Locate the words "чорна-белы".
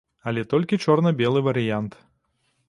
0.85-1.45